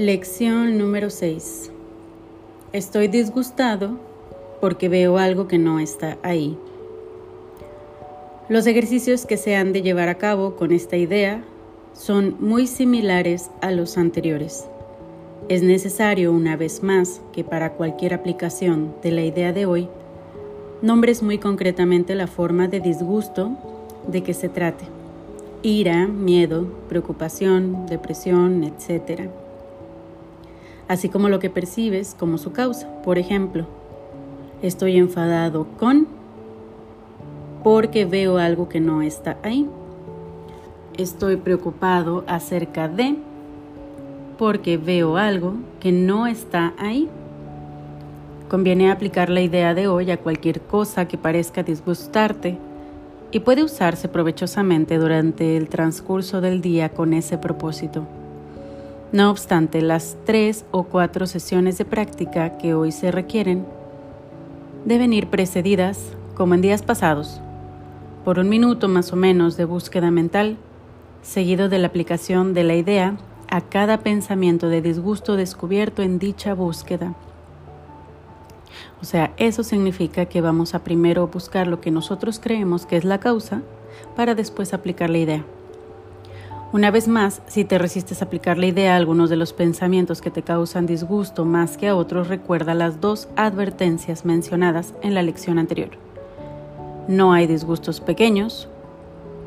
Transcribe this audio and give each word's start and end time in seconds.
Lección 0.00 0.78
número 0.78 1.10
6. 1.10 1.70
Estoy 2.72 3.08
disgustado 3.08 3.98
porque 4.58 4.88
veo 4.88 5.18
algo 5.18 5.46
que 5.46 5.58
no 5.58 5.78
está 5.78 6.16
ahí. 6.22 6.56
Los 8.48 8.66
ejercicios 8.66 9.26
que 9.26 9.36
se 9.36 9.56
han 9.56 9.74
de 9.74 9.82
llevar 9.82 10.08
a 10.08 10.14
cabo 10.14 10.56
con 10.56 10.72
esta 10.72 10.96
idea 10.96 11.44
son 11.92 12.34
muy 12.40 12.66
similares 12.66 13.50
a 13.60 13.72
los 13.72 13.98
anteriores. 13.98 14.64
Es 15.50 15.62
necesario, 15.62 16.32
una 16.32 16.56
vez 16.56 16.82
más, 16.82 17.20
que 17.34 17.44
para 17.44 17.74
cualquier 17.74 18.14
aplicación 18.14 18.94
de 19.02 19.10
la 19.10 19.22
idea 19.22 19.52
de 19.52 19.66
hoy, 19.66 19.86
nombres 20.80 21.22
muy 21.22 21.36
concretamente 21.36 22.14
la 22.14 22.26
forma 22.26 22.68
de 22.68 22.80
disgusto 22.80 23.50
de 24.08 24.22
que 24.22 24.32
se 24.32 24.48
trate. 24.48 24.86
Ira, 25.62 26.06
miedo, 26.06 26.68
preocupación, 26.88 27.84
depresión, 27.84 28.64
etc 28.64 29.28
así 30.90 31.08
como 31.08 31.28
lo 31.28 31.38
que 31.38 31.50
percibes 31.50 32.16
como 32.18 32.36
su 32.36 32.50
causa. 32.50 32.88
Por 33.04 33.16
ejemplo, 33.16 33.64
estoy 34.60 34.96
enfadado 34.96 35.68
con 35.78 36.08
porque 37.62 38.06
veo 38.06 38.38
algo 38.38 38.68
que 38.68 38.80
no 38.80 39.00
está 39.00 39.38
ahí. 39.44 39.68
Estoy 40.98 41.36
preocupado 41.36 42.24
acerca 42.26 42.88
de 42.88 43.14
porque 44.36 44.78
veo 44.78 45.16
algo 45.16 45.54
que 45.78 45.92
no 45.92 46.26
está 46.26 46.74
ahí. 46.76 47.08
Conviene 48.48 48.90
aplicar 48.90 49.30
la 49.30 49.42
idea 49.42 49.74
de 49.74 49.86
hoy 49.86 50.10
a 50.10 50.16
cualquier 50.16 50.60
cosa 50.60 51.06
que 51.06 51.16
parezca 51.16 51.62
disgustarte 51.62 52.58
y 53.30 53.38
puede 53.38 53.62
usarse 53.62 54.08
provechosamente 54.08 54.98
durante 54.98 55.56
el 55.56 55.68
transcurso 55.68 56.40
del 56.40 56.60
día 56.60 56.88
con 56.88 57.12
ese 57.12 57.38
propósito. 57.38 58.08
No 59.12 59.28
obstante, 59.28 59.82
las 59.82 60.16
tres 60.24 60.64
o 60.70 60.84
cuatro 60.84 61.26
sesiones 61.26 61.76
de 61.78 61.84
práctica 61.84 62.58
que 62.58 62.74
hoy 62.74 62.92
se 62.92 63.10
requieren 63.10 63.66
deben 64.84 65.12
ir 65.12 65.26
precedidas, 65.26 66.12
como 66.36 66.54
en 66.54 66.60
días 66.60 66.82
pasados, 66.82 67.40
por 68.24 68.38
un 68.38 68.48
minuto 68.48 68.86
más 68.86 69.12
o 69.12 69.16
menos 69.16 69.56
de 69.56 69.64
búsqueda 69.64 70.12
mental, 70.12 70.58
seguido 71.22 71.68
de 71.68 71.78
la 71.78 71.88
aplicación 71.88 72.54
de 72.54 72.62
la 72.62 72.76
idea 72.76 73.16
a 73.50 73.62
cada 73.62 73.98
pensamiento 73.98 74.68
de 74.68 74.80
disgusto 74.80 75.34
descubierto 75.34 76.02
en 76.02 76.20
dicha 76.20 76.54
búsqueda. 76.54 77.16
O 79.02 79.04
sea, 79.04 79.32
eso 79.38 79.64
significa 79.64 80.26
que 80.26 80.40
vamos 80.40 80.74
a 80.74 80.84
primero 80.84 81.26
buscar 81.26 81.66
lo 81.66 81.80
que 81.80 81.90
nosotros 81.90 82.38
creemos 82.38 82.86
que 82.86 82.96
es 82.96 83.04
la 83.04 83.18
causa 83.18 83.62
para 84.14 84.36
después 84.36 84.72
aplicar 84.72 85.10
la 85.10 85.18
idea. 85.18 85.44
Una 86.72 86.92
vez 86.92 87.08
más, 87.08 87.42
si 87.48 87.64
te 87.64 87.78
resistes 87.78 88.22
a 88.22 88.26
aplicar 88.26 88.56
la 88.56 88.66
idea 88.66 88.94
a 88.94 88.96
algunos 88.96 89.28
de 89.28 89.34
los 89.34 89.52
pensamientos 89.52 90.20
que 90.20 90.30
te 90.30 90.42
causan 90.42 90.86
disgusto 90.86 91.44
más 91.44 91.76
que 91.76 91.88
a 91.88 91.96
otros, 91.96 92.28
recuerda 92.28 92.74
las 92.74 93.00
dos 93.00 93.26
advertencias 93.34 94.24
mencionadas 94.24 94.94
en 95.02 95.14
la 95.14 95.24
lección 95.24 95.58
anterior. 95.58 95.90
No 97.08 97.32
hay 97.32 97.48
disgustos 97.48 98.00
pequeños, 98.00 98.68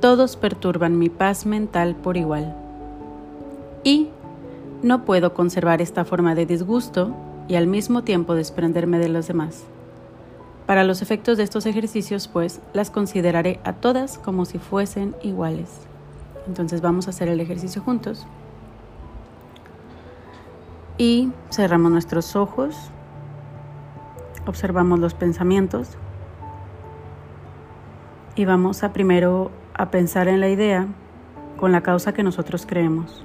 todos 0.00 0.36
perturban 0.36 0.98
mi 0.98 1.08
paz 1.08 1.46
mental 1.46 1.96
por 1.96 2.18
igual. 2.18 2.54
Y 3.82 4.10
no 4.82 5.06
puedo 5.06 5.32
conservar 5.32 5.80
esta 5.80 6.04
forma 6.04 6.34
de 6.34 6.44
disgusto 6.44 7.14
y 7.48 7.54
al 7.54 7.66
mismo 7.66 8.04
tiempo 8.04 8.34
desprenderme 8.34 8.98
de 8.98 9.08
los 9.08 9.26
demás. 9.26 9.64
Para 10.66 10.84
los 10.84 11.00
efectos 11.00 11.38
de 11.38 11.44
estos 11.44 11.64
ejercicios, 11.64 12.28
pues, 12.28 12.60
las 12.74 12.90
consideraré 12.90 13.58
a 13.64 13.72
todas 13.72 14.18
como 14.18 14.44
si 14.44 14.58
fuesen 14.58 15.16
iguales. 15.22 15.86
Entonces 16.46 16.80
vamos 16.80 17.06
a 17.06 17.10
hacer 17.10 17.28
el 17.28 17.40
ejercicio 17.40 17.82
juntos. 17.82 18.26
Y 20.98 21.30
cerramos 21.50 21.92
nuestros 21.92 22.36
ojos, 22.36 22.90
observamos 24.46 24.98
los 24.98 25.14
pensamientos. 25.14 25.98
Y 28.34 28.44
vamos 28.44 28.82
a 28.82 28.92
primero 28.92 29.50
a 29.74 29.90
pensar 29.90 30.28
en 30.28 30.40
la 30.40 30.48
idea 30.48 30.86
con 31.58 31.72
la 31.72 31.82
causa 31.82 32.14
que 32.14 32.22
nosotros 32.22 32.64
creemos. 32.66 33.24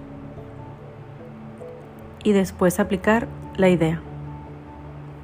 Y 2.23 2.33
después 2.33 2.79
aplicar 2.79 3.27
la 3.55 3.69
idea. 3.69 4.01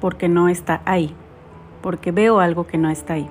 Porque 0.00 0.28
no 0.28 0.48
está 0.48 0.80
ahí, 0.84 1.14
porque 1.82 2.12
veo 2.12 2.40
algo 2.40 2.66
que 2.66 2.78
no 2.78 2.88
está 2.88 3.14
ahí. 3.14 3.28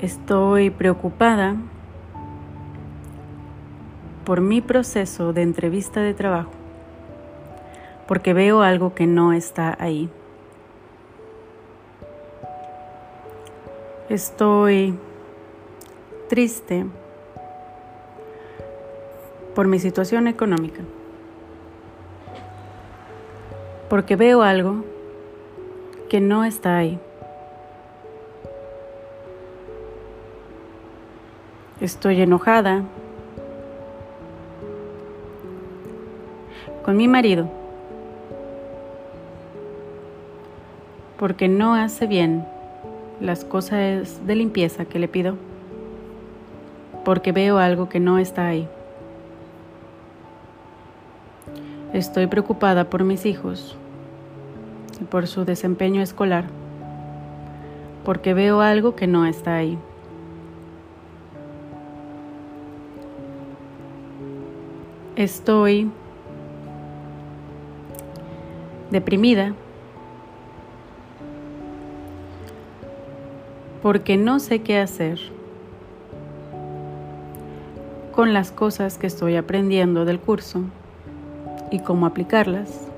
Estoy 0.00 0.70
preocupada 0.70 1.56
por 4.26 4.40
mi 4.40 4.60
proceso 4.60 5.32
de 5.32 5.42
entrevista 5.42 6.00
de 6.00 6.12
trabajo, 6.12 6.50
porque 8.08 8.34
veo 8.34 8.60
algo 8.60 8.92
que 8.92 9.06
no 9.06 9.32
está 9.32 9.76
ahí. 9.78 10.10
Estoy 14.08 14.98
triste 16.28 16.86
por 19.54 19.68
mi 19.68 19.78
situación 19.78 20.26
económica, 20.26 20.82
porque 23.88 24.16
veo 24.16 24.42
algo 24.42 24.84
que 26.10 26.20
no 26.20 26.44
está 26.44 26.76
ahí. 26.78 26.98
Estoy 31.80 32.20
enojada 32.22 32.82
con 36.86 36.96
mi 36.96 37.08
marido 37.08 37.50
porque 41.18 41.48
no 41.48 41.74
hace 41.74 42.06
bien 42.06 42.46
las 43.20 43.44
cosas 43.44 44.24
de 44.24 44.34
limpieza 44.36 44.84
que 44.84 45.00
le 45.00 45.08
pido, 45.08 45.34
porque 47.04 47.32
veo 47.32 47.58
algo 47.58 47.88
que 47.88 47.98
no 47.98 48.18
está 48.18 48.46
ahí. 48.46 48.68
Estoy 51.92 52.28
preocupada 52.28 52.84
por 52.90 53.02
mis 53.02 53.26
hijos 53.26 53.76
y 55.00 55.04
por 55.04 55.26
su 55.26 55.44
desempeño 55.44 56.02
escolar, 56.02 56.44
porque 58.04 58.32
veo 58.32 58.60
algo 58.60 58.94
que 58.94 59.08
no 59.08 59.26
está 59.26 59.56
ahí. 59.56 59.76
Estoy 65.16 65.90
deprimida, 68.90 69.54
porque 73.82 74.16
no 74.16 74.38
sé 74.38 74.62
qué 74.62 74.78
hacer 74.78 75.18
con 78.12 78.32
las 78.32 78.50
cosas 78.50 78.98
que 78.98 79.06
estoy 79.06 79.36
aprendiendo 79.36 80.04
del 80.04 80.18
curso 80.18 80.62
y 81.70 81.80
cómo 81.80 82.06
aplicarlas, 82.06 82.88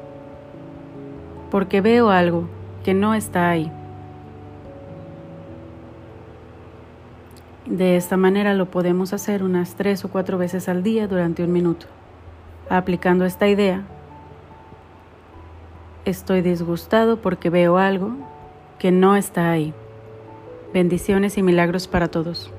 porque 1.50 1.80
veo 1.80 2.10
algo 2.10 2.48
que 2.84 2.94
no 2.94 3.14
está 3.14 3.50
ahí. 3.50 3.70
De 7.66 7.96
esta 7.96 8.16
manera 8.16 8.54
lo 8.54 8.70
podemos 8.70 9.12
hacer 9.12 9.42
unas 9.42 9.74
tres 9.74 10.04
o 10.04 10.08
cuatro 10.08 10.38
veces 10.38 10.68
al 10.68 10.82
día 10.82 11.06
durante 11.06 11.44
un 11.44 11.52
minuto, 11.52 11.86
aplicando 12.70 13.24
esta 13.26 13.46
idea 13.46 13.82
Estoy 16.08 16.40
disgustado 16.40 17.20
porque 17.20 17.50
veo 17.50 17.76
algo 17.76 18.12
que 18.78 18.90
no 18.90 19.14
está 19.14 19.50
ahí. 19.50 19.74
Bendiciones 20.72 21.36
y 21.36 21.42
milagros 21.42 21.86
para 21.86 22.08
todos. 22.08 22.50